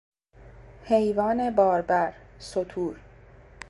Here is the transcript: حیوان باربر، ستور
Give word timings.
حیوان 0.83 1.49
باربر، 1.55 2.13
ستور 2.39 2.97